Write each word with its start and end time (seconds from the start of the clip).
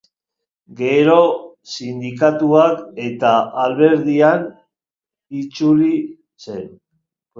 Gero, 0.77 1.17
sindikatuan 1.73 2.75
eta 3.09 3.35
alderdian 3.65 4.49
ibili 5.43 5.93
zen. 6.47 6.67